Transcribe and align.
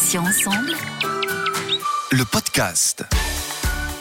Patients 0.00 0.24
ensemble. 0.24 0.72
Le 2.10 2.24
podcast. 2.24 3.04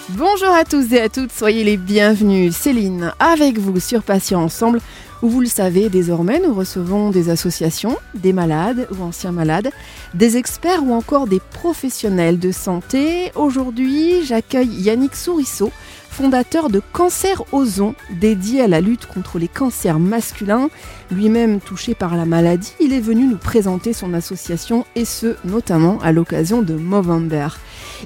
Bonjour 0.08 0.48
à 0.48 0.64
tous 0.64 0.94
et 0.94 1.02
à 1.02 1.10
toutes, 1.10 1.34
soyez 1.34 1.66
les 1.66 1.76
bienvenus. 1.76 2.56
Céline, 2.56 3.14
avec 3.20 3.58
vous 3.58 3.82
sur 3.82 4.02
Patients 4.02 4.42
Ensemble, 4.42 4.80
où 5.22 5.28
vous 5.28 5.42
le 5.42 5.48
savez, 5.48 5.90
désormais, 5.90 6.40
nous 6.40 6.54
recevons 6.54 7.10
des 7.10 7.30
associations, 7.30 7.98
des 8.16 8.32
malades 8.32 8.88
ou 8.98 9.04
anciens 9.04 9.34
malades, 9.34 9.72
des 10.14 10.38
experts 10.38 10.84
ou 10.84 10.94
encore 10.94 11.28
des 11.28 11.42
professionnels 11.42 12.40
de 12.40 12.54
santé. 12.54 13.34
Aujourd'hui, 13.36 14.24
j'accueille 14.24 14.70
Yannick 14.70 15.18
Sourisseau, 15.18 15.70
fondateur 16.10 16.70
de 16.70 16.82
Cancer 16.92 17.44
Ozon, 17.54 17.96
dédié 18.20 18.62
à 18.62 18.68
la 18.68 18.82
lutte 18.82 19.06
contre 19.06 19.40
les 19.40 19.48
cancers 19.48 20.00
masculins. 20.00 20.70
Lui-même 21.12 21.60
touché 21.60 21.96
par 21.96 22.16
la 22.16 22.26
maladie, 22.26 22.74
il 22.80 22.94
est 22.94 23.00
venu 23.00 23.26
nous 23.26 23.38
présenter 23.38 23.94
son 23.94 24.14
association 24.14 24.86
et 24.96 25.06
ce, 25.06 25.36
notamment 25.46 26.00
à 26.02 26.12
l'occasion 26.12 26.62
de 26.62 26.74
Movember. 26.74 27.48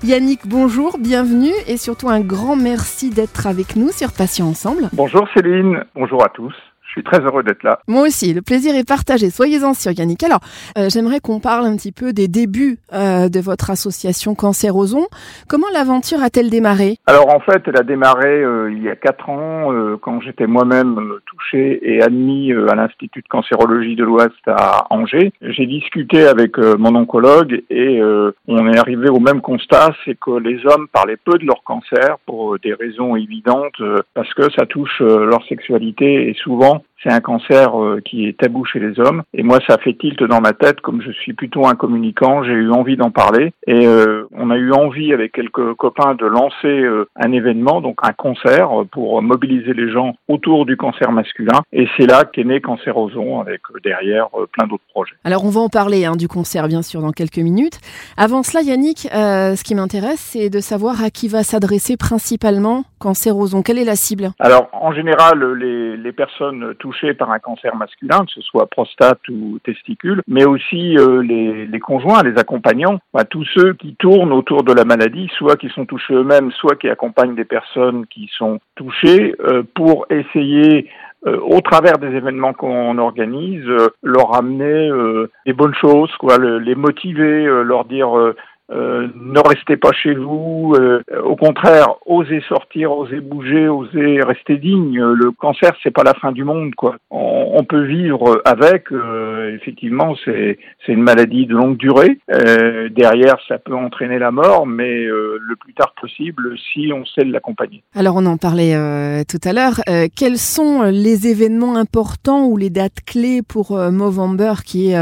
Yannick, 0.03 0.41
bonjour, 0.45 0.97
bienvenue 0.97 1.53
et 1.67 1.77
surtout 1.77 2.09
un 2.09 2.19
grand 2.19 2.55
merci 2.55 3.09
d'être 3.09 3.47
avec 3.47 3.75
nous 3.75 3.91
sur 3.91 4.11
Patients 4.11 4.47
Ensemble. 4.47 4.89
Bonjour 4.93 5.27
Céline, 5.33 5.83
bonjour 5.95 6.23
à 6.23 6.29
tous. 6.29 6.53
Je 6.93 7.01
suis 7.01 7.09
très 7.09 7.21
heureux 7.21 7.41
d'être 7.41 7.63
là. 7.63 7.79
Moi 7.87 8.03
aussi, 8.03 8.35
le 8.35 8.43
plaisir 8.43 8.75
est 8.75 8.87
partagé. 8.87 9.31
Soyez-en 9.31 9.73
sûr, 9.73 9.93
Yannick. 9.93 10.21
Alors, 10.21 10.41
euh, 10.77 10.89
j'aimerais 10.89 11.19
qu'on 11.19 11.39
parle 11.39 11.65
un 11.65 11.75
petit 11.75 11.91
peu 11.91 12.13
des 12.13 12.27
débuts 12.27 12.77
euh, 12.93 13.29
de 13.29 13.39
votre 13.39 13.71
association 13.71 14.35
Cancer 14.35 14.75
Ozon. 14.75 15.07
Comment 15.49 15.65
l'aventure 15.73 16.21
a-t-elle 16.21 16.51
démarré? 16.51 16.97
Alors, 17.07 17.33
en 17.33 17.39
fait, 17.39 17.63
elle 17.65 17.77
a 17.77 17.83
démarré 17.83 18.43
euh, 18.43 18.71
il 18.71 18.83
y 18.83 18.89
a 18.89 18.95
quatre 18.95 19.27
ans, 19.27 19.71
quand 20.01 20.21
j'étais 20.21 20.45
moi-même 20.45 20.99
touché 21.25 21.79
et 21.81 22.03
admis 22.03 22.51
à 22.51 22.75
l'Institut 22.75 23.21
de 23.23 23.27
cancérologie 23.27 23.95
de 23.95 24.03
l'Ouest 24.03 24.35
à 24.45 24.85
Angers. 24.91 25.31
J'ai 25.41 25.65
discuté 25.65 26.27
avec 26.27 26.57
mon 26.57 26.95
oncologue 26.95 27.63
et 27.71 28.01
on 28.47 28.67
est 28.71 28.77
arrivé 28.77 29.09
au 29.09 29.19
même 29.19 29.41
constat, 29.41 29.93
c'est 30.05 30.17
que 30.19 30.37
les 30.37 30.63
hommes 30.65 30.87
parlaient 30.91 31.17
peu 31.17 31.37
de 31.39 31.45
leur 31.45 31.63
cancer 31.63 32.17
pour 32.25 32.59
des 32.59 32.73
raisons 32.73 33.15
évidentes, 33.15 33.81
parce 34.13 34.31
que 34.33 34.51
ça 34.51 34.65
touche 34.65 34.99
leur 34.99 35.43
sexualité 35.47 36.29
et 36.29 36.33
souvent 36.35 36.82
c'est 37.03 37.11
un 37.11 37.19
cancer 37.19 37.79
euh, 37.79 38.01
qui 38.03 38.27
est 38.27 38.37
tabou 38.37 38.65
chez 38.65 38.79
les 38.79 38.99
hommes. 38.99 39.23
Et 39.33 39.43
moi, 39.43 39.59
ça 39.67 39.77
fait 39.77 39.93
tilt 39.93 40.23
dans 40.23 40.41
ma 40.41 40.53
tête, 40.53 40.81
comme 40.81 41.01
je 41.01 41.11
suis 41.11 41.33
plutôt 41.33 41.67
un 41.67 41.75
communicant, 41.75 42.43
j'ai 42.43 42.53
eu 42.53 42.71
envie 42.71 42.95
d'en 42.95 43.11
parler. 43.11 43.53
Et 43.67 43.85
euh, 43.85 44.23
on 44.31 44.49
a 44.49 44.57
eu 44.57 44.71
envie, 44.71 45.13
avec 45.13 45.33
quelques 45.33 45.73
copains, 45.73 46.15
de 46.15 46.25
lancer 46.25 46.67
euh, 46.67 47.07
un 47.15 47.31
événement, 47.31 47.81
donc 47.81 47.97
un 48.03 48.13
concert, 48.13 48.69
pour 48.91 49.21
mobiliser 49.21 49.73
les 49.73 49.91
gens 49.91 50.15
autour 50.27 50.65
du 50.65 50.77
cancer 50.77 51.11
masculin. 51.11 51.61
Et 51.71 51.87
c'est 51.97 52.05
là 52.05 52.23
qu'est 52.25 52.43
né 52.43 52.61
Cancer 52.61 52.95
Ozon, 52.97 53.41
avec 53.41 53.61
derrière 53.83 54.27
plein 54.51 54.67
d'autres 54.67 54.83
projets. 54.93 55.15
Alors, 55.23 55.45
on 55.45 55.49
va 55.49 55.61
en 55.61 55.69
parler 55.69 56.05
hein, 56.05 56.15
du 56.15 56.27
concert, 56.27 56.67
bien 56.67 56.81
sûr, 56.81 57.01
dans 57.01 57.11
quelques 57.11 57.37
minutes. 57.37 57.79
Avant 58.17 58.43
cela, 58.43 58.61
Yannick, 58.61 59.09
ce 59.11 59.63
qui 59.63 59.75
m'intéresse, 59.75 60.19
c'est 60.19 60.49
de 60.49 60.59
savoir 60.59 61.03
à 61.03 61.09
qui 61.09 61.27
va 61.27 61.43
s'adresser 61.43 61.97
principalement 61.97 62.83
Cancer 62.99 63.35
Ozon. 63.35 63.61
Quelle 63.61 63.79
est 63.79 63.85
la 63.85 63.95
cible? 63.95 64.31
Alors, 64.39 64.69
en 64.71 64.93
général, 64.93 65.43
les, 65.55 65.97
les 65.97 66.11
personnes 66.11 66.73
touchées 66.79 66.92
par 67.13 67.31
un 67.31 67.39
cancer 67.39 67.75
masculin, 67.75 68.25
que 68.25 68.31
ce 68.31 68.41
soit 68.41 68.67
prostate 68.67 69.19
ou 69.29 69.59
testicule, 69.63 70.21
mais 70.27 70.45
aussi 70.45 70.97
euh, 70.97 71.21
les, 71.21 71.79
conjoints, 71.79 72.23
les 72.23 72.37
accompagnants, 72.37 72.99
enfin, 73.13 73.25
tous 73.25 73.45
ceux 73.53 73.73
qui 73.73 73.95
tournent 73.95 74.31
autour 74.31 74.63
de 74.63 74.73
la 74.73 74.85
maladie, 74.85 75.29
soit 75.37 75.55
qui 75.55 75.69
sont 75.69 75.85
touchés 75.85 76.13
eux-mêmes, 76.13 76.51
soit 76.51 76.75
qui 76.75 76.89
accompagnent 76.89 77.35
des 77.35 77.45
personnes 77.45 78.05
qui 78.07 78.29
sont 78.37 78.59
touchées, 78.75 79.35
euh, 79.41 79.63
pour 79.75 80.05
essayer 80.09 80.89
euh, 81.25 81.39
au 81.39 81.61
travers 81.61 81.97
des 81.97 82.07
événements 82.07 82.53
qu'on 82.53 82.97
organise, 82.97 83.65
leur 84.01 84.35
amener 84.35 84.89
euh, 84.89 85.29
des 85.45 85.53
bonnes 85.53 85.75
choses, 85.75 86.09
les 86.37 86.75
motiver, 86.75 87.45
leur 87.63 87.85
dire 87.85 88.33
euh, 88.73 89.07
ne 89.15 89.39
restez 89.39 89.77
pas 89.77 89.91
chez 89.91 90.13
vous, 90.13 90.73
euh, 90.77 91.01
au 91.23 91.35
contraire, 91.35 91.95
osez 92.05 92.41
sortir, 92.47 92.91
osez 92.91 93.19
bouger, 93.19 93.67
osez 93.67 94.21
rester 94.21 94.57
digne. 94.57 94.99
Le 94.99 95.31
cancer, 95.31 95.71
c'est 95.83 95.91
pas 95.91 96.03
la 96.03 96.13
fin 96.15 96.31
du 96.31 96.43
monde, 96.43 96.73
quoi. 96.75 96.95
On, 97.11 97.63
peut 97.63 97.83
vivre 97.85 98.41
avec. 98.45 98.91
euh, 98.91 99.55
effectivement, 99.55 100.15
c'est 100.25 100.57
c'est 100.85 100.91
une 100.91 101.03
maladie 101.03 101.45
de 101.45 101.53
longue 101.53 101.77
durée. 101.77 102.19
Euh, 102.31 102.89
derrière, 102.89 103.37
ça 103.47 103.57
peut 103.57 103.75
entraîner 103.75 104.19
la 104.19 104.31
mort, 104.31 104.65
mais 104.65 105.05
euh, 105.05 105.37
le 105.39 105.55
plus 105.55 105.73
tard 105.73 105.93
possible, 105.99 106.55
si 106.73 106.91
on 106.93 107.05
sait 107.05 107.23
l'accompagner. 107.23 107.83
Alors, 107.95 108.15
on 108.17 108.25
en 108.25 108.37
parlait 108.37 108.75
euh, 108.75 109.23
tout 109.27 109.39
à 109.47 109.53
l'heure. 109.53 109.81
Euh, 109.89 110.07
quels 110.13 110.37
sont 110.37 110.83
les 110.83 111.27
événements 111.27 111.75
importants 111.75 112.45
ou 112.47 112.57
les 112.57 112.69
dates 112.69 113.03
clés 113.05 113.41
pour 113.41 113.77
euh, 113.77 113.91
Movember, 113.91 114.53
qui 114.65 114.91
est, 114.91 114.97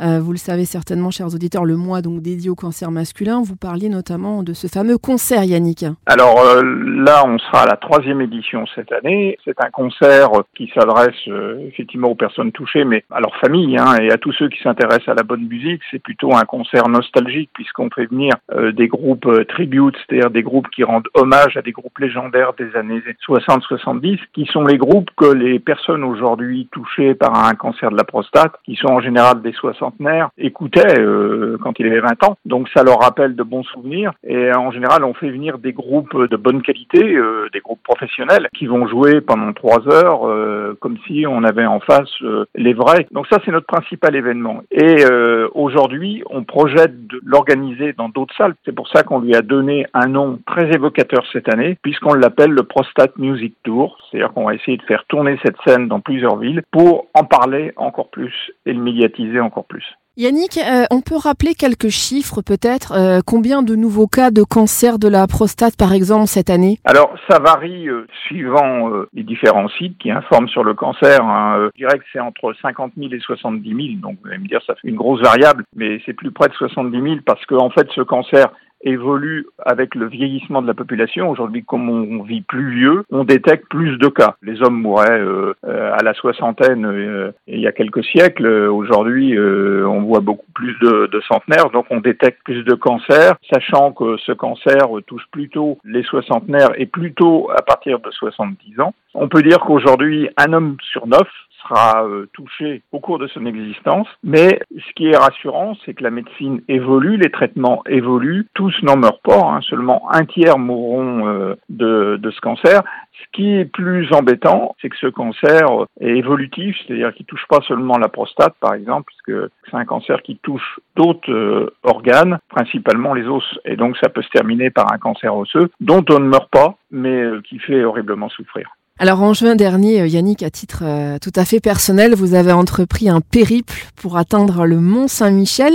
euh, 0.00 0.20
vous 0.20 0.32
le 0.32 0.38
savez 0.38 0.64
certainement, 0.64 1.10
chers 1.10 1.34
auditeurs, 1.34 1.64
le 1.64 1.76
mois 1.76 2.02
donc 2.02 2.22
dédié 2.22 2.50
au 2.50 2.54
cancer 2.54 2.90
masculin 2.90 3.42
Vous 3.44 3.56
parliez 3.56 3.88
notamment 3.88 4.42
de 4.42 4.52
ce 4.52 4.66
fameux 4.66 4.98
concert, 4.98 5.44
Yannick. 5.44 5.84
Alors 6.06 6.40
euh, 6.40 6.62
là, 6.62 7.24
on 7.26 7.38
sera 7.38 7.62
à 7.62 7.66
la 7.66 7.76
troisième 7.76 8.20
édition 8.20 8.64
cette 8.74 8.92
année. 8.92 9.38
C'est 9.44 9.60
un 9.60 9.70
concert 9.70 10.30
qui 10.54 10.70
s'adresse 10.74 11.16
euh, 11.28 11.58
effectivement 11.66 12.10
aux 12.10 12.14
personnes 12.14 12.52
touchées, 12.52 12.84
mais 12.84 13.04
à 13.10 13.20
leur 13.20 13.34
famille 13.36 13.76
hein, 13.76 13.96
et 14.00 14.10
à 14.10 14.18
tous 14.18 14.32
ceux 14.32 14.48
qui 14.48 14.60
s'intéressent 14.62 15.08
à 15.08 15.14
la 15.14 15.24
bonne 15.24 15.46
musique. 15.46 15.82
C'est 15.90 16.02
plutôt 16.02 16.34
un 16.34 16.44
concert 16.44 16.88
nostalgique 16.88 17.50
puisqu'on 17.52 17.90
fait 17.90 18.06
venir 18.06 18.34
des 18.72 18.88
groupes 18.88 19.28
tributes, 19.48 19.96
c'est-à-dire 20.06 20.30
des 20.30 20.42
groupes 20.42 20.68
qui 20.70 20.84
rendent 20.84 21.08
hommage 21.14 21.56
à 21.56 21.62
des 21.62 21.72
groupes 21.72 21.98
légendaires 21.98 22.52
des 22.58 22.74
années 22.76 23.02
60-70, 23.26 24.18
qui 24.32 24.46
sont 24.46 24.62
les 24.62 24.78
groupes 24.78 25.10
que 25.16 25.32
les 25.32 25.58
personnes 25.58 26.04
aujourd'hui 26.04 26.68
touchées 26.72 27.14
par 27.14 27.46
un 27.46 27.54
cancer 27.54 27.90
de 27.90 27.96
la 27.96 28.04
prostate, 28.04 28.52
qui 28.64 28.76
sont 28.76 28.88
en 28.88 29.00
général 29.00 29.42
des 29.42 29.52
soixantenaires, 29.88 30.30
écoutaient 30.38 30.98
euh, 30.98 31.58
quand 31.62 31.78
il 31.78 31.86
avait 31.86 32.00
20 32.00 32.24
ans. 32.24 32.36
Donc 32.44 32.68
ça 32.74 32.82
leur 32.82 33.00
rappelle 33.00 33.36
de 33.36 33.42
bons 33.42 33.64
souvenirs. 33.64 34.12
Et 34.24 34.52
en 34.52 34.70
général, 34.70 35.04
on 35.04 35.14
fait 35.14 35.30
venir 35.30 35.58
des 35.58 35.72
groupes 35.72 36.16
de 36.16 36.36
bonne 36.36 36.62
qualité, 36.62 37.14
euh, 37.14 37.48
des 37.52 37.60
groupes 37.60 37.82
professionnels, 37.82 38.48
qui 38.56 38.66
vont 38.66 38.86
jouer 38.86 39.20
pendant 39.20 39.52
trois 39.52 39.86
heures, 39.88 40.26
euh, 40.26 40.76
comme 40.80 40.96
si 41.06 41.26
on 41.26 41.44
avait 41.44 41.66
en 41.66 41.80
face 41.80 42.10
euh, 42.22 42.44
les 42.54 42.74
vrais. 42.74 43.06
Donc 43.10 43.26
ça, 43.28 43.38
c'est 43.44 43.50
notre 43.50 43.66
principal 43.66 44.14
événement. 44.16 44.62
Et 44.70 45.04
euh, 45.04 45.48
aujourd'hui, 45.54 46.22
on 46.30 46.44
projette 46.44 47.06
de 47.06 47.20
l'organiser 47.24 47.92
dans 47.92 48.08
d'autres 48.08 48.34
salles. 48.36 48.54
C'est 48.64 48.74
pour 48.74 48.88
ça 48.88 49.02
qu'on 49.02 49.20
lui 49.20 49.34
a 49.34 49.42
donné 49.42 49.86
un 49.94 50.06
nom 50.06 50.38
très 50.46 50.70
évocateur 50.70 51.24
cette 51.32 51.52
année, 51.52 51.78
puisqu'on 51.82 52.14
l'appelle 52.14 52.50
le 52.50 52.62
Prostate 52.62 53.16
Music 53.18 53.54
Tour. 53.62 53.98
C'est-à-dire 54.10 54.32
qu'on 54.32 54.44
va 54.44 54.54
essayer 54.54 54.76
de 54.76 54.82
faire 54.82 55.04
tourner 55.08 55.38
cette 55.44 55.56
scène 55.66 55.88
dans 55.88 56.00
plusieurs 56.00 56.36
villes 56.36 56.62
pour 56.70 57.06
en 57.14 57.24
parler 57.24 57.72
encore 57.76 58.08
plus 58.10 58.32
et 58.66 58.72
le 58.72 58.80
médiatiser 58.80 59.40
encore 59.40 59.64
plus. 59.64 59.77
Yannick, 60.20 60.58
euh, 60.58 60.82
on 60.90 61.00
peut 61.00 61.14
rappeler 61.14 61.54
quelques 61.54 61.90
chiffres 61.90 62.42
peut-être 62.42 62.90
euh, 62.90 63.20
Combien 63.24 63.62
de 63.62 63.76
nouveaux 63.76 64.08
cas 64.08 64.32
de 64.32 64.42
cancer 64.42 64.98
de 64.98 65.06
la 65.06 65.28
prostate, 65.28 65.76
par 65.76 65.92
exemple, 65.92 66.26
cette 66.26 66.50
année? 66.50 66.80
Alors, 66.82 67.14
ça 67.30 67.38
varie 67.38 67.88
euh, 67.88 68.04
suivant 68.26 68.90
les 69.14 69.22
différents 69.22 69.68
sites 69.68 69.96
qui 69.98 70.10
informent 70.10 70.48
sur 70.48 70.64
le 70.64 70.74
cancer. 70.74 71.22
hein. 71.22 71.70
Je 71.76 71.84
dirais 71.84 72.00
que 72.00 72.04
c'est 72.12 72.18
entre 72.18 72.52
50 72.60 72.94
000 72.98 73.12
et 73.12 73.20
70 73.20 73.68
000. 73.68 73.78
Donc, 74.02 74.18
vous 74.20 74.28
allez 74.28 74.38
me 74.38 74.48
dire, 74.48 74.60
ça 74.66 74.74
fait 74.74 74.88
une 74.88 74.96
grosse 74.96 75.22
variable, 75.22 75.62
mais 75.76 76.00
c'est 76.04 76.14
plus 76.14 76.32
près 76.32 76.48
de 76.48 76.54
70 76.54 77.00
000 77.00 77.16
parce 77.24 77.46
qu'en 77.46 77.66
en 77.66 77.70
fait, 77.70 77.86
ce 77.94 78.00
cancer 78.00 78.48
évolue 78.82 79.46
avec 79.64 79.94
le 79.94 80.06
vieillissement 80.06 80.62
de 80.62 80.66
la 80.66 80.74
population. 80.74 81.30
Aujourd'hui, 81.30 81.64
comme 81.64 81.88
on 81.88 82.22
vit 82.22 82.42
plus 82.42 82.70
vieux, 82.70 83.04
on 83.10 83.24
détecte 83.24 83.68
plus 83.68 83.98
de 83.98 84.08
cas. 84.08 84.36
Les 84.42 84.62
hommes 84.62 84.80
mouraient 84.80 85.20
euh, 85.20 85.54
euh, 85.66 85.92
à 85.92 86.02
la 86.02 86.14
soixantaine 86.14 86.86
euh, 86.86 87.32
il 87.46 87.60
y 87.60 87.66
a 87.66 87.72
quelques 87.72 88.04
siècles. 88.04 88.46
Aujourd'hui, 88.46 89.36
euh, 89.36 89.86
on 89.86 90.02
voit 90.02 90.20
beaucoup 90.20 90.50
plus 90.54 90.76
de, 90.80 91.06
de 91.06 91.20
centenaires, 91.22 91.70
donc 91.70 91.86
on 91.90 92.00
détecte 92.00 92.42
plus 92.44 92.62
de 92.64 92.74
cancers, 92.74 93.34
sachant 93.52 93.92
que 93.92 94.16
ce 94.18 94.32
cancer 94.32 94.86
touche 95.06 95.24
plutôt 95.30 95.78
les 95.84 96.02
soixantenaires 96.04 96.70
et 96.76 96.86
plutôt 96.86 97.50
à 97.50 97.62
partir 97.62 97.98
de 97.98 98.10
70 98.10 98.80
ans. 98.80 98.94
On 99.14 99.28
peut 99.28 99.42
dire 99.42 99.58
qu'aujourd'hui, 99.60 100.28
un 100.36 100.52
homme 100.52 100.76
sur 100.92 101.06
neuf 101.06 101.28
sera 101.62 102.04
euh, 102.04 102.26
touché 102.32 102.82
au 102.92 103.00
cours 103.00 103.18
de 103.18 103.26
son 103.28 103.46
existence. 103.46 104.08
Mais 104.22 104.60
ce 104.70 104.92
qui 104.94 105.08
est 105.08 105.16
rassurant, 105.16 105.76
c'est 105.84 105.94
que 105.94 106.02
la 106.02 106.10
médecine 106.10 106.62
évolue, 106.68 107.16
les 107.16 107.30
traitements 107.30 107.82
évoluent. 107.86 108.46
Tous 108.54 108.74
n'en 108.82 108.96
meurent 108.96 109.20
pas, 109.20 109.40
hein, 109.40 109.60
seulement 109.62 110.08
un 110.10 110.24
tiers 110.24 110.58
mourront 110.58 111.28
euh, 111.28 111.54
de, 111.68 112.18
de 112.20 112.30
ce 112.30 112.40
cancer. 112.40 112.82
Ce 113.12 113.24
qui 113.32 113.56
est 113.56 113.64
plus 113.64 114.12
embêtant, 114.12 114.76
c'est 114.80 114.88
que 114.88 114.96
ce 114.96 115.08
cancer 115.08 115.66
est 116.00 116.16
évolutif, 116.16 116.76
c'est-à-dire 116.86 117.12
qu'il 117.14 117.26
touche 117.26 117.46
pas 117.48 117.60
seulement 117.66 117.98
la 117.98 118.08
prostate, 118.08 118.54
par 118.60 118.74
exemple, 118.74 119.12
puisque 119.12 119.50
c'est 119.68 119.76
un 119.76 119.84
cancer 119.84 120.22
qui 120.22 120.36
touche 120.36 120.80
d'autres 120.96 121.32
euh, 121.32 121.74
organes, 121.82 122.38
principalement 122.48 123.14
les 123.14 123.26
os. 123.26 123.44
Et 123.64 123.76
donc, 123.76 123.96
ça 123.98 124.08
peut 124.08 124.22
se 124.22 124.30
terminer 124.30 124.70
par 124.70 124.92
un 124.92 124.98
cancer 124.98 125.36
osseux, 125.36 125.70
dont 125.80 126.04
on 126.10 126.20
ne 126.20 126.28
meurt 126.28 126.50
pas, 126.50 126.76
mais 126.90 127.22
euh, 127.22 127.40
qui 127.42 127.58
fait 127.58 127.84
horriblement 127.84 128.28
souffrir. 128.28 128.70
Alors 129.00 129.22
en 129.22 129.32
juin 129.32 129.54
dernier, 129.54 130.06
Yannick, 130.08 130.42
à 130.42 130.50
titre 130.50 130.82
tout 131.22 131.30
à 131.36 131.44
fait 131.44 131.60
personnel, 131.60 132.14
vous 132.14 132.34
avez 132.34 132.50
entrepris 132.50 133.08
un 133.08 133.20
périple 133.20 133.74
pour 134.00 134.16
atteindre 134.16 134.66
le 134.66 134.76
Mont 134.76 135.06
Saint-Michel. 135.06 135.74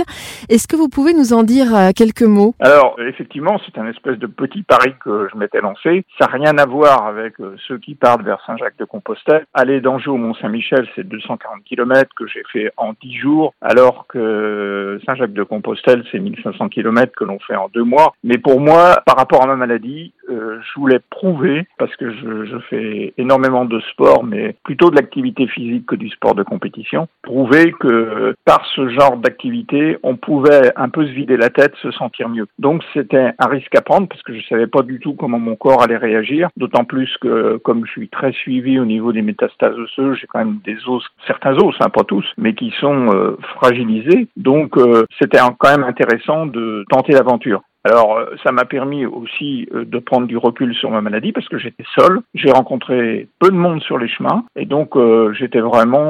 Est-ce 0.50 0.68
que 0.68 0.76
vous 0.76 0.88
pouvez 0.88 1.14
nous 1.14 1.32
en 1.32 1.42
dire 1.42 1.68
quelques 1.96 2.22
mots? 2.22 2.54
Alors 2.60 2.96
effectivement, 3.00 3.58
c'est 3.64 3.78
un 3.78 3.88
espèce 3.88 4.18
de 4.18 4.26
petit 4.26 4.62
pari 4.62 4.92
que 5.02 5.28
je 5.32 5.38
m'étais 5.38 5.62
lancé. 5.62 6.04
Ça 6.18 6.26
n'a 6.26 6.32
rien 6.32 6.58
à 6.58 6.66
voir 6.66 7.06
avec 7.06 7.36
ceux 7.66 7.78
qui 7.78 7.94
partent 7.94 8.22
vers 8.22 8.44
Saint-Jacques-de-Compostelle. 8.46 9.46
Aller 9.54 9.80
d'Anjou 9.80 10.12
au 10.12 10.16
Mont 10.18 10.34
Saint-Michel, 10.34 10.86
c'est 10.94 11.08
240 11.08 11.64
km 11.64 12.10
que 12.14 12.26
j'ai 12.26 12.42
fait 12.52 12.72
en 12.76 12.92
10 13.02 13.14
jours, 13.14 13.54
alors 13.62 14.06
que 14.06 15.00
Saint-Jacques-de-Compostelle, 15.06 16.04
c'est 16.12 16.18
1500 16.18 16.68
km 16.68 17.12
que 17.16 17.24
l'on 17.24 17.38
fait 17.38 17.56
en 17.56 17.68
deux 17.72 17.84
mois. 17.84 18.14
Mais 18.22 18.38
pour 18.38 18.60
moi, 18.60 19.00
par 19.06 19.16
rapport 19.16 19.42
à 19.42 19.46
ma 19.46 19.56
maladie, 19.56 20.12
euh, 20.30 20.58
je 20.60 20.80
voulais 20.80 21.00
prouver, 21.10 21.66
parce 21.78 21.94
que 21.96 22.10
je, 22.10 22.58
fais 22.70 23.13
énormément 23.18 23.64
de 23.64 23.80
sport, 23.92 24.24
mais 24.24 24.56
plutôt 24.64 24.90
de 24.90 24.96
l'activité 24.96 25.46
physique 25.46 25.86
que 25.86 25.96
du 25.96 26.08
sport 26.08 26.34
de 26.34 26.42
compétition, 26.42 27.08
prouver 27.22 27.72
que 27.72 28.34
par 28.44 28.64
ce 28.74 28.88
genre 28.88 29.16
d'activité, 29.16 29.98
on 30.02 30.16
pouvait 30.16 30.72
un 30.76 30.88
peu 30.88 31.06
se 31.06 31.12
vider 31.12 31.36
la 31.36 31.50
tête, 31.50 31.74
se 31.82 31.90
sentir 31.92 32.28
mieux. 32.28 32.46
Donc 32.58 32.82
c'était 32.92 33.32
un 33.38 33.48
risque 33.48 33.74
à 33.76 33.82
prendre, 33.82 34.08
parce 34.08 34.22
que 34.22 34.34
je 34.34 34.46
savais 34.46 34.66
pas 34.66 34.82
du 34.82 35.00
tout 35.00 35.14
comment 35.14 35.38
mon 35.38 35.56
corps 35.56 35.82
allait 35.82 35.96
réagir, 35.96 36.48
d'autant 36.56 36.84
plus 36.84 37.10
que 37.20 37.56
comme 37.58 37.86
je 37.86 37.90
suis 37.92 38.08
très 38.08 38.32
suivi 38.32 38.78
au 38.78 38.84
niveau 38.84 39.12
des 39.12 39.22
métastases 39.22 39.78
osseuses, 39.78 40.18
j'ai 40.20 40.26
quand 40.26 40.40
même 40.40 40.58
des 40.64 40.76
os, 40.86 41.04
certains 41.26 41.54
os, 41.56 41.74
hein, 41.80 41.90
pas 41.90 42.04
tous, 42.04 42.26
mais 42.36 42.54
qui 42.54 42.72
sont 42.80 43.10
euh, 43.14 43.36
fragilisés. 43.56 44.28
Donc 44.36 44.76
euh, 44.76 45.04
c'était 45.20 45.38
quand 45.58 45.70
même 45.70 45.84
intéressant 45.84 46.46
de 46.46 46.84
tenter 46.90 47.12
l'aventure. 47.12 47.62
Alors, 47.86 48.16
euh, 48.16 48.34
ça 48.42 48.50
m'a 48.50 48.64
permis 48.64 49.04
aussi 49.04 49.68
euh, 49.74 49.84
de 49.84 49.98
prendre 49.98 50.26
du 50.26 50.38
recul 50.38 50.74
sur 50.74 50.90
ma 50.90 51.02
maladie 51.02 51.32
parce 51.32 51.48
que 51.48 51.58
j'étais 51.58 51.84
seul. 51.98 52.20
J'ai 52.32 52.50
rencontré 52.50 53.28
peu 53.38 53.50
de 53.50 53.56
monde 53.56 53.82
sur 53.82 53.98
les 53.98 54.08
chemins 54.08 54.44
et 54.56 54.64
donc 54.64 54.96
euh, 54.96 55.34
j'étais 55.34 55.60
vraiment 55.60 56.04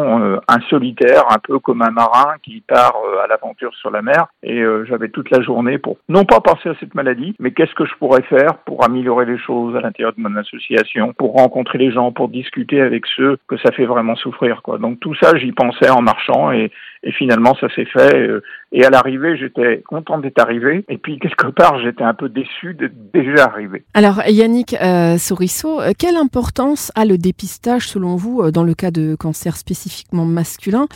un 0.48 0.60
solitaire, 0.70 1.24
un 1.30 1.38
peu 1.42 1.58
comme 1.58 1.82
un 1.82 1.90
marin 1.90 2.34
qui 2.42 2.60
part 2.60 2.94
à 3.22 3.26
l'aventure 3.26 3.74
sur 3.74 3.90
la 3.90 4.02
mer. 4.02 4.26
Et 4.42 4.62
j'avais 4.86 5.08
toute 5.08 5.30
la 5.30 5.42
journée 5.42 5.78
pour 5.78 5.96
non 6.08 6.24
pas 6.24 6.40
penser 6.40 6.68
à 6.68 6.74
cette 6.78 6.94
maladie, 6.94 7.34
mais 7.38 7.52
qu'est-ce 7.52 7.74
que 7.74 7.84
je 7.84 7.94
pourrais 7.96 8.22
faire 8.22 8.58
pour 8.66 8.84
améliorer 8.84 9.26
les 9.26 9.38
choses 9.38 9.74
à 9.76 9.80
l'intérieur 9.80 10.12
de 10.16 10.20
mon 10.20 10.36
association, 10.36 11.12
pour 11.12 11.32
rencontrer 11.32 11.78
les 11.78 11.90
gens, 11.90 12.12
pour 12.12 12.28
discuter 12.28 12.80
avec 12.80 13.06
ceux 13.16 13.38
que 13.48 13.56
ça 13.58 13.72
fait 13.72 13.86
vraiment 13.86 14.16
souffrir. 14.16 14.62
Quoi. 14.62 14.78
Donc 14.78 15.00
tout 15.00 15.14
ça, 15.14 15.36
j'y 15.36 15.52
pensais 15.52 15.90
en 15.90 16.02
marchant 16.02 16.52
et, 16.52 16.70
et 17.02 17.12
finalement 17.12 17.54
ça 17.56 17.68
s'est 17.74 17.86
fait. 17.86 18.30
Et 18.72 18.84
à 18.84 18.90
l'arrivée, 18.90 19.36
j'étais 19.36 19.82
content 19.86 20.18
d'être 20.18 20.40
arrivé. 20.40 20.84
Et 20.88 20.98
puis 20.98 21.18
quelque 21.18 21.48
part 21.48 21.63
j'étais 21.82 22.04
un 22.04 22.14
peu 22.14 22.28
déçu 22.28 22.74
d'être 22.74 23.12
déjà 23.12 23.44
arrivé. 23.46 23.84
Alors, 23.94 24.22
Yannick 24.26 24.74
euh, 24.74 25.16
euh, 25.64 25.92
quelle 25.98 26.16
importance 26.16 26.92
a 26.94 27.04
le 27.04 27.18
dépistage 27.18 27.88
selon 27.88 28.16
vous 28.16 28.42
euh, 28.42 28.50
dans 28.50 28.64
le 28.64 28.74
cas 28.74 28.90
de 28.90 29.14
cancer 29.14 29.56
spécifiquement 29.56 30.24
masculin? 30.24 30.86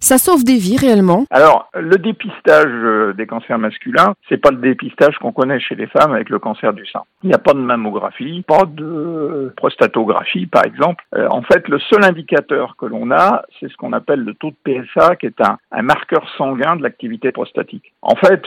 Ça 0.00 0.18
sauve 0.18 0.44
des 0.44 0.56
vies 0.56 0.76
réellement? 0.76 1.24
Alors, 1.30 1.68
le 1.74 1.96
dépistage 1.96 2.66
euh, 2.66 3.12
des 3.12 3.26
cancers 3.26 3.58
masculins, 3.58 4.14
c'est 4.28 4.36
pas 4.36 4.50
le 4.50 4.58
dépistage 4.58 5.16
qu'on 5.18 5.32
connaît 5.32 5.60
chez 5.60 5.74
les 5.74 5.86
femmes 5.86 6.12
avec 6.12 6.30
le 6.30 6.38
cancer 6.38 6.72
du 6.72 6.86
sein. 6.86 7.02
Il 7.22 7.28
n'y 7.28 7.34
a 7.34 7.38
pas 7.38 7.52
de 7.52 7.58
mammographie, 7.58 8.42
pas 8.46 8.64
de 8.64 9.52
prostatographie, 9.56 10.46
par 10.46 10.64
exemple. 10.64 11.04
en 11.30 11.42
fait, 11.42 11.68
le 11.68 11.78
seul 11.78 12.04
indicateur 12.04 12.76
que 12.78 12.86
l'on 12.86 13.10
a, 13.10 13.42
c'est 13.58 13.70
ce 13.70 13.76
qu'on 13.76 13.92
appelle 13.92 14.20
le 14.20 14.34
taux 14.34 14.50
de 14.50 14.56
PSA, 14.64 15.16
qui 15.16 15.26
est 15.26 15.40
un, 15.40 15.58
un 15.72 15.82
marqueur 15.82 16.28
sanguin 16.36 16.76
de 16.76 16.82
l'activité 16.82 17.32
prostatique. 17.32 17.92
En 18.02 18.16
fait, 18.16 18.44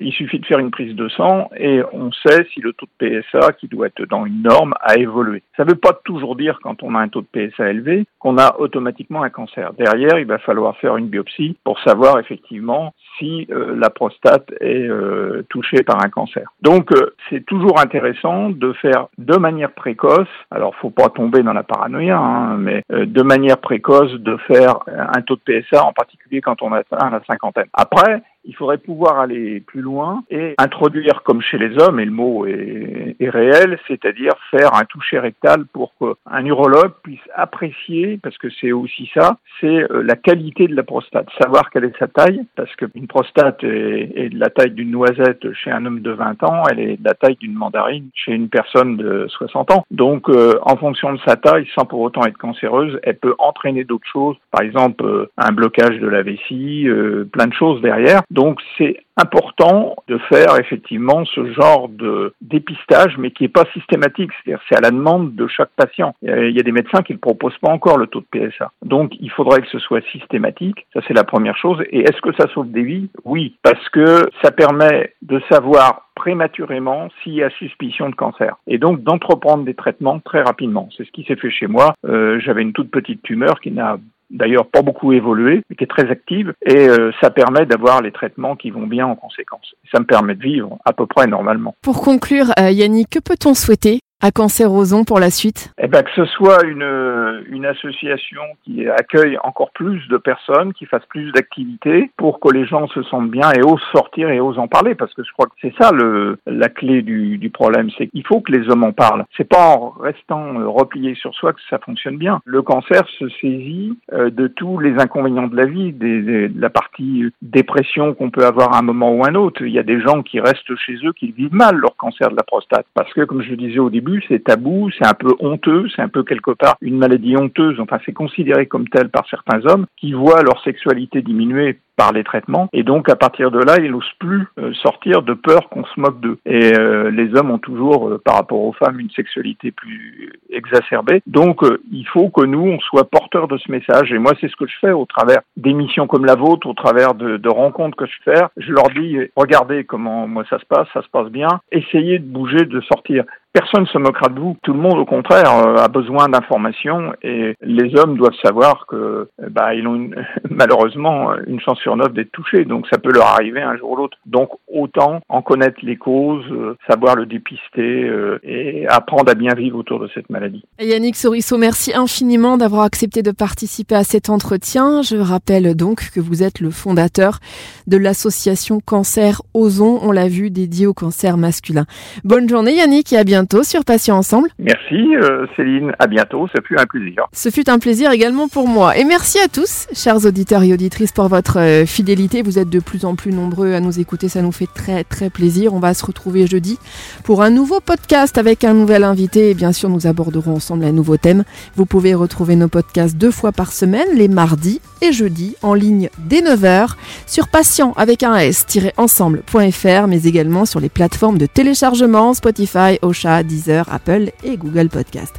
il 0.00 0.12
suffit 0.12 0.40
de 0.40 0.46
faire 0.46 0.58
une 0.58 0.69
prise 0.70 0.94
de 0.94 1.08
sang 1.08 1.50
et 1.56 1.82
on 1.92 2.10
sait 2.12 2.46
si 2.52 2.60
le 2.60 2.72
taux 2.72 2.86
de 3.00 3.22
PSA, 3.22 3.52
qui 3.52 3.68
doit 3.68 3.86
être 3.86 4.04
dans 4.06 4.26
une 4.26 4.42
norme, 4.42 4.74
a 4.80 4.96
évolué. 4.96 5.42
Ça 5.56 5.64
ne 5.64 5.70
veut 5.70 5.76
pas 5.76 5.92
toujours 6.04 6.36
dire, 6.36 6.58
quand 6.62 6.82
on 6.82 6.94
a 6.94 6.98
un 6.98 7.08
taux 7.08 7.22
de 7.22 7.26
PSA 7.26 7.70
élevé, 7.70 8.04
qu'on 8.18 8.38
a 8.38 8.56
automatiquement 8.58 9.22
un 9.22 9.30
cancer. 9.30 9.72
Derrière, 9.74 10.18
il 10.18 10.26
va 10.26 10.38
falloir 10.38 10.76
faire 10.76 10.96
une 10.96 11.08
biopsie 11.08 11.56
pour 11.64 11.80
savoir 11.80 12.18
effectivement 12.18 12.92
si 13.18 13.46
euh, 13.50 13.76
la 13.76 13.90
prostate 13.90 14.50
est 14.60 14.88
euh, 14.88 15.44
touchée 15.48 15.82
par 15.82 16.04
un 16.04 16.08
cancer. 16.08 16.50
Donc, 16.62 16.92
euh, 16.92 17.14
c'est 17.28 17.44
toujours 17.44 17.80
intéressant 17.80 18.50
de 18.50 18.72
faire 18.74 19.08
de 19.18 19.36
manière 19.36 19.72
précoce, 19.72 20.28
alors 20.50 20.74
faut 20.76 20.90
pas 20.90 21.08
tomber 21.08 21.42
dans 21.42 21.52
la 21.52 21.62
paranoïa, 21.62 22.18
hein, 22.18 22.56
mais 22.56 22.82
de 22.90 23.22
manière 23.22 23.58
précoce 23.58 24.12
de 24.12 24.36
faire 24.48 24.78
un 24.86 25.22
taux 25.22 25.36
de 25.36 25.60
PSA, 25.60 25.84
en 25.84 25.92
particulier 25.92 26.40
quand 26.40 26.62
on 26.62 26.72
atteint 26.72 27.10
la 27.10 27.20
cinquantaine. 27.26 27.68
Après, 27.72 28.22
il 28.44 28.54
faudrait 28.54 28.78
pouvoir 28.78 29.18
aller 29.18 29.60
plus 29.60 29.80
loin 29.80 30.22
et 30.30 30.54
introduire, 30.58 31.22
comme 31.24 31.42
chez 31.42 31.58
les 31.58 31.78
hommes, 31.78 32.00
et 32.00 32.04
le 32.04 32.10
mot 32.10 32.46
est, 32.46 33.16
réel, 33.20 33.78
c'est-à-dire 33.86 34.32
faire 34.50 34.74
un 34.74 34.84
toucher 34.84 35.18
rectal 35.18 35.64
pour 35.72 35.92
qu'un 35.98 36.44
urologue 36.44 36.94
puisse 37.02 37.20
apprécier, 37.34 38.18
parce 38.22 38.36
que 38.38 38.48
c'est 38.60 38.72
aussi 38.72 39.08
ça, 39.14 39.36
c'est 39.60 39.66
euh, 39.92 40.02
la 40.02 40.16
qualité 40.16 40.66
de 40.66 40.74
la 40.74 40.82
prostate, 40.82 41.28
savoir 41.40 41.70
quelle 41.70 41.84
est 41.84 41.96
sa 41.98 42.08
taille, 42.08 42.44
parce 42.56 42.74
qu'une 42.76 43.06
prostate 43.06 43.62
est, 43.62 44.10
est, 44.16 44.28
de 44.30 44.38
la 44.38 44.50
taille 44.50 44.72
d'une 44.72 44.90
noisette 44.90 45.52
chez 45.52 45.70
un 45.70 45.86
homme 45.86 46.00
de 46.00 46.10
20 46.10 46.42
ans, 46.42 46.64
elle 46.70 46.80
est 46.80 46.96
de 46.96 47.04
la 47.04 47.14
taille 47.14 47.36
d'une 47.36 47.54
mandarine 47.54 48.08
chez 48.14 48.32
une 48.32 48.48
personne 48.48 48.96
de 48.96 49.26
60 49.28 49.70
ans. 49.70 49.84
Donc, 49.90 50.28
euh, 50.28 50.58
en 50.62 50.76
fonction 50.76 51.12
de 51.12 51.20
sa 51.24 51.36
taille, 51.36 51.68
sans 51.74 51.84
pour 51.84 52.00
autant 52.00 52.24
être 52.24 52.38
cancéreuse, 52.38 52.98
elle 53.04 53.18
peut 53.18 53.34
entraîner 53.38 53.84
d'autres 53.84 54.08
choses, 54.10 54.36
par 54.50 54.62
exemple 54.62 55.04
euh, 55.04 55.30
un 55.36 55.52
blocage 55.52 56.00
de 56.00 56.08
la 56.08 56.22
vessie, 56.22 56.86
plein 57.32 57.46
de 57.46 57.54
choses 57.54 57.80
derrière. 57.80 58.22
Donc 58.30 58.60
c'est 58.78 58.98
important 59.16 59.96
de 60.08 60.18
faire 60.18 60.58
effectivement 60.58 61.24
ce 61.24 61.52
genre 61.52 61.88
de 61.88 62.32
dépistage, 62.40 63.18
mais 63.18 63.30
qui 63.30 63.44
n'est 63.44 63.48
pas 63.48 63.64
systématique, 63.74 64.30
c'est-à-dire 64.32 64.62
c'est 64.68 64.76
à 64.76 64.80
la 64.80 64.90
demande 64.90 65.34
de 65.34 65.46
chaque 65.46 65.70
patient. 65.76 66.14
Il 66.22 66.56
y 66.56 66.60
a 66.60 66.62
des 66.62 66.72
médecins 66.72 67.02
qui 67.02 67.12
ne 67.12 67.18
proposent 67.18 67.58
pas 67.58 67.70
encore 67.70 67.98
le 67.98 68.06
taux 68.06 68.20
de 68.20 68.48
PSA. 68.48 68.70
Donc 68.84 69.12
il 69.20 69.30
faudrait 69.30 69.60
que 69.60 69.68
ce 69.68 69.78
soit 69.78 70.02
systématique, 70.12 70.86
ça 70.94 71.00
c'est 71.06 71.14
la 71.14 71.24
première 71.24 71.56
chose. 71.56 71.82
Et 71.90 72.00
est-ce 72.00 72.20
que 72.20 72.32
ça 72.38 72.48
sauve 72.54 72.70
des 72.70 72.82
vies? 72.82 73.10
Oui, 73.24 73.56
parce 73.62 73.88
que 73.90 74.30
ça 74.42 74.50
permet 74.50 75.14
de 75.22 75.40
savoir 75.50 76.10
prématurément 76.14 77.08
s'il 77.22 77.34
y 77.34 77.42
a 77.42 77.50
suspicion 77.50 78.10
de 78.10 78.14
cancer. 78.14 78.56
Et 78.66 78.78
donc 78.78 79.02
d'entreprendre 79.02 79.64
des 79.64 79.74
traitements 79.74 80.20
très 80.20 80.42
rapidement. 80.42 80.88
C'est 80.96 81.04
ce 81.04 81.10
qui 81.10 81.24
s'est 81.24 81.36
fait 81.36 81.50
chez 81.50 81.66
moi. 81.66 81.94
Euh, 82.06 82.38
J'avais 82.40 82.62
une 82.62 82.72
toute 82.72 82.90
petite 82.90 83.22
tumeur 83.22 83.60
qui 83.60 83.70
n'a 83.70 83.98
d'ailleurs 84.30 84.66
pas 84.66 84.82
beaucoup 84.82 85.12
évolué, 85.12 85.62
mais 85.68 85.76
qui 85.76 85.84
est 85.84 85.88
très 85.88 86.10
active, 86.10 86.52
et 86.64 86.88
euh, 86.88 87.10
ça 87.20 87.30
permet 87.30 87.66
d'avoir 87.66 88.00
les 88.02 88.12
traitements 88.12 88.56
qui 88.56 88.70
vont 88.70 88.86
bien 88.86 89.06
en 89.06 89.16
conséquence. 89.16 89.74
Ça 89.92 90.00
me 90.00 90.06
permet 90.06 90.34
de 90.34 90.42
vivre 90.42 90.78
à 90.84 90.92
peu 90.92 91.06
près 91.06 91.26
normalement. 91.26 91.74
Pour 91.82 92.00
conclure, 92.00 92.46
euh, 92.58 92.70
Yannick, 92.70 93.10
que 93.10 93.18
peut-on 93.18 93.54
souhaiter 93.54 94.00
à 94.20 94.30
Cancer 94.30 94.72
Ozon 94.72 95.04
pour 95.04 95.18
la 95.18 95.30
suite? 95.30 95.72
Eh 95.78 95.88
ben 95.88 96.02
que 96.02 96.10
ce 96.14 96.24
soit 96.26 96.64
une, 96.64 97.44
une 97.48 97.66
association 97.66 98.42
qui 98.64 98.86
accueille 98.88 99.38
encore 99.42 99.70
plus 99.72 100.06
de 100.08 100.16
personnes, 100.16 100.72
qui 100.72 100.86
fasse 100.86 101.04
plus 101.08 101.32
d'activités 101.32 102.10
pour 102.16 102.40
que 102.40 102.52
les 102.52 102.66
gens 102.66 102.86
se 102.88 103.02
sentent 103.04 103.30
bien 103.30 103.50
et 103.52 103.62
osent 103.62 103.80
sortir 103.92 104.28
et 104.30 104.40
osent 104.40 104.58
en 104.58 104.68
parler 104.68 104.94
parce 104.94 105.14
que 105.14 105.22
je 105.24 105.32
crois 105.32 105.46
que 105.46 105.52
c'est 105.60 105.74
ça 105.80 105.90
le, 105.92 106.38
la 106.46 106.68
clé 106.68 107.02
du, 107.02 107.38
du 107.38 107.50
problème, 107.50 107.88
c'est 107.96 108.08
qu'il 108.08 108.26
faut 108.26 108.40
que 108.40 108.52
les 108.52 108.68
hommes 108.68 108.84
en 108.84 108.92
parlent. 108.92 109.24
C'est 109.36 109.48
pas 109.48 109.76
en 109.76 109.90
restant 109.90 110.60
euh, 110.60 110.68
replié 110.68 111.14
sur 111.14 111.34
soi 111.34 111.52
que 111.52 111.60
ça 111.68 111.78
fonctionne 111.78 112.16
bien. 112.16 112.40
Le 112.44 112.62
cancer 112.62 113.02
se 113.18 113.28
saisit 113.40 113.98
euh, 114.12 114.30
de 114.30 114.48
tous 114.48 114.78
les 114.78 114.94
inconvénients 115.00 115.48
de 115.48 115.56
la 115.56 115.66
vie, 115.66 115.92
des, 115.92 116.22
de 116.22 116.60
la 116.60 116.70
partie 116.70 117.24
dépression 117.42 118.14
qu'on 118.14 118.30
peut 118.30 118.44
avoir 118.44 118.74
à 118.74 118.78
un 118.78 118.82
moment 118.82 119.12
ou 119.12 119.24
un 119.24 119.34
autre. 119.34 119.62
Il 119.62 119.72
y 119.72 119.78
a 119.78 119.82
des 119.82 120.00
gens 120.00 120.22
qui 120.22 120.40
restent 120.40 120.76
chez 120.76 120.96
eux 121.04 121.12
qui 121.12 121.32
vivent 121.32 121.54
mal 121.54 121.76
leur 121.76 121.96
cancer 121.96 122.30
de 122.30 122.36
la 122.36 122.42
prostate 122.42 122.86
parce 122.94 123.12
que 123.12 123.22
comme 123.22 123.42
je 123.42 123.50
le 123.50 123.56
disais 123.56 123.78
au 123.78 123.90
début 123.90 124.09
c'est 124.28 124.44
tabou, 124.44 124.90
c'est 124.98 125.06
un 125.06 125.14
peu 125.14 125.34
honteux, 125.40 125.86
c'est 125.94 126.02
un 126.02 126.08
peu 126.08 126.22
quelque 126.22 126.52
part 126.52 126.76
une 126.80 126.98
maladie 126.98 127.36
honteuse, 127.36 127.78
enfin 127.80 127.98
c'est 128.04 128.12
considéré 128.12 128.66
comme 128.66 128.88
tel 128.88 129.08
par 129.08 129.28
certains 129.28 129.64
hommes 129.66 129.86
qui 129.96 130.12
voient 130.12 130.42
leur 130.42 130.62
sexualité 130.62 131.22
diminuer 131.22 131.78
par 132.00 132.12
les 132.12 132.24
traitements. 132.24 132.70
Et 132.72 132.82
donc, 132.82 133.10
à 133.10 133.16
partir 133.16 133.50
de 133.50 133.58
là, 133.58 133.76
ils 133.78 133.90
n'osent 133.90 134.16
plus 134.18 134.46
euh, 134.58 134.72
sortir 134.72 135.20
de 135.20 135.34
peur 135.34 135.68
qu'on 135.68 135.84
se 135.84 136.00
moque 136.00 136.18
d'eux. 136.20 136.38
Et 136.46 136.72
euh, 136.78 137.10
les 137.10 137.34
hommes 137.34 137.50
ont 137.50 137.58
toujours, 137.58 138.08
euh, 138.08 138.18
par 138.24 138.36
rapport 138.36 138.62
aux 138.62 138.72
femmes, 138.72 139.00
une 139.00 139.10
sexualité 139.10 139.70
plus 139.70 140.32
exacerbée. 140.48 141.20
Donc, 141.26 141.60
il 141.92 142.06
faut 142.06 142.30
que 142.30 142.46
nous, 142.46 142.62
on 142.62 142.80
soit 142.80 143.10
de 143.30 143.58
ce 143.58 143.70
message. 143.70 144.12
Et 144.12 144.18
moi, 144.18 144.32
c'est 144.40 144.48
ce 144.48 144.56
que 144.56 144.66
je 144.66 144.74
fais 144.80 144.92
au 144.92 145.06
travers 145.06 145.40
d'émissions 145.56 146.06
comme 146.06 146.24
la 146.24 146.34
vôtre, 146.34 146.66
au 146.66 146.74
travers 146.74 147.14
de, 147.14 147.48
rencontres 147.48 147.96
que 147.96 148.06
je 148.06 148.12
fais. 148.24 148.42
Je 148.56 148.72
leur 148.72 148.88
dis, 148.90 149.18
regardez 149.36 149.84
comment 149.84 150.26
moi 150.28 150.44
ça 150.48 150.58
se 150.58 150.64
passe, 150.64 150.88
ça 150.94 151.02
se 151.02 151.08
passe 151.08 151.28
bien. 151.28 151.60
Essayez 151.72 152.18
de 152.18 152.24
bouger, 152.24 152.64
de 152.64 152.80
sortir. 152.82 153.24
Personne 153.52 153.82
ne 153.82 153.86
se 153.86 153.98
moquera 153.98 154.28
de 154.28 154.38
vous. 154.38 154.56
Tout 154.62 154.72
le 154.72 154.78
monde, 154.78 154.98
au 154.98 155.04
contraire, 155.04 155.50
a 155.50 155.88
besoin 155.88 156.28
d'informations 156.28 157.12
et 157.22 157.54
les 157.60 157.98
hommes 157.98 158.16
doivent 158.16 158.38
savoir 158.44 158.86
que, 158.86 159.28
bah, 159.50 159.74
ils 159.74 159.86
ont 159.86 160.10
malheureusement 160.50 161.34
une 161.46 161.60
chance 161.60 161.78
sur 161.80 161.96
neuf 161.96 162.12
d'être 162.12 162.30
touchés, 162.30 162.64
donc 162.64 162.86
ça 162.88 162.98
peut 162.98 163.12
leur 163.12 163.26
arriver 163.26 163.60
un 163.60 163.76
jour 163.76 163.90
ou 163.90 163.96
l'autre. 163.96 164.18
Donc 164.26 164.50
autant 164.72 165.20
en 165.28 165.42
connaître 165.42 165.78
les 165.82 165.96
causes, 165.96 166.44
euh, 166.50 166.76
savoir 166.88 167.16
le 167.16 167.26
dépister 167.26 168.04
euh, 168.04 168.38
et 168.44 168.86
apprendre 168.86 169.30
à 169.30 169.34
bien 169.34 169.54
vivre 169.54 169.78
autour 169.78 169.98
de 169.98 170.08
cette 170.14 170.30
maladie. 170.30 170.62
Yannick 170.78 171.16
Sorisseau, 171.16 171.58
merci 171.58 171.92
infiniment 171.94 172.56
d'avoir 172.56 172.82
accepté 172.82 173.19
de 173.22 173.30
participer 173.30 173.94
à 173.94 174.04
cet 174.04 174.30
entretien. 174.30 175.02
Je 175.02 175.16
rappelle 175.16 175.74
donc 175.74 176.10
que 176.14 176.20
vous 176.20 176.42
êtes 176.42 176.60
le 176.60 176.70
fondateur 176.70 177.38
de 177.86 177.96
l'association 177.96 178.80
Cancer 178.84 179.42
Ozon, 179.54 179.98
on 180.02 180.12
l'a 180.12 180.28
vu, 180.28 180.50
dédié 180.50 180.86
au 180.86 180.94
cancer 180.94 181.36
masculin. 181.36 181.86
Bonne 182.24 182.48
journée 182.48 182.76
Yannick 182.76 183.12
et 183.12 183.18
à 183.18 183.24
bientôt 183.24 183.62
sur 183.62 183.84
Patients 183.84 184.16
Ensemble. 184.16 184.48
Merci 184.58 185.16
euh, 185.16 185.46
Céline, 185.56 185.92
à 185.98 186.06
bientôt, 186.06 186.48
ça 186.54 186.62
fut 186.66 186.78
un 186.78 186.86
plaisir. 186.86 187.24
Ce 187.32 187.50
fut 187.50 187.68
un 187.68 187.78
plaisir 187.78 188.10
également 188.12 188.48
pour 188.48 188.68
moi. 188.68 188.96
Et 188.96 189.04
merci 189.04 189.38
à 189.38 189.48
tous, 189.48 189.86
chers 189.92 190.24
auditeurs 190.24 190.62
et 190.62 190.72
auditrices, 190.72 191.12
pour 191.12 191.28
votre 191.28 191.84
fidélité. 191.86 192.42
Vous 192.42 192.58
êtes 192.58 192.70
de 192.70 192.80
plus 192.80 193.04
en 193.04 193.14
plus 193.14 193.32
nombreux 193.32 193.74
à 193.74 193.80
nous 193.80 194.00
écouter, 194.00 194.28
ça 194.28 194.42
nous 194.42 194.52
fait 194.52 194.68
très 194.72 195.04
très 195.04 195.30
plaisir. 195.30 195.74
On 195.74 195.80
va 195.80 195.94
se 195.94 196.04
retrouver 196.04 196.46
jeudi 196.46 196.78
pour 197.24 197.42
un 197.42 197.50
nouveau 197.50 197.80
podcast 197.80 198.38
avec 198.38 198.64
un 198.64 198.74
nouvel 198.74 199.04
invité 199.04 199.50
et 199.50 199.54
bien 199.54 199.72
sûr 199.72 199.88
nous 199.88 200.06
aborderons 200.06 200.54
ensemble 200.54 200.84
un 200.84 200.92
nouveau 200.92 201.16
thème. 201.16 201.44
Vous 201.76 201.86
pouvez 201.86 202.14
retrouver 202.14 202.56
nos 202.56 202.68
podcasts 202.68 203.09
deux 203.14 203.30
fois 203.30 203.52
par 203.52 203.72
semaine, 203.72 204.08
les 204.14 204.28
mardis 204.28 204.80
et 205.02 205.12
jeudis, 205.12 205.56
en 205.62 205.74
ligne 205.74 206.10
dès 206.18 206.40
9h 206.40 206.90
sur 207.26 207.48
patient 207.48 207.92
avec 207.96 208.22
un 208.22 208.36
s-ensemble.fr 208.36 210.06
mais 210.08 210.22
également 210.24 210.64
sur 210.66 210.80
les 210.80 210.88
plateformes 210.88 211.38
de 211.38 211.46
téléchargement 211.46 212.34
Spotify, 212.34 212.98
Ocha, 213.02 213.42
Deezer, 213.42 213.86
Apple 213.90 214.30
et 214.44 214.56
Google 214.56 214.88
Podcast. 214.88 215.34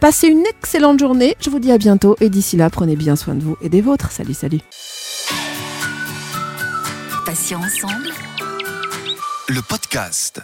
Passez 0.00 0.28
une 0.28 0.44
excellente 0.46 0.98
journée, 0.98 1.36
je 1.40 1.50
vous 1.50 1.58
dis 1.58 1.72
à 1.72 1.78
bientôt 1.78 2.16
et 2.20 2.28
d'ici 2.28 2.56
là 2.56 2.70
prenez 2.70 2.96
bien 2.96 3.16
soin 3.16 3.34
de 3.34 3.42
vous 3.42 3.56
et 3.60 3.68
des 3.68 3.80
vôtres. 3.80 4.10
Salut 4.10 4.34
salut. 4.34 4.60
Patients 7.24 7.60
ensemble. 7.60 8.10
Le 9.48 9.62
podcast. 9.62 10.42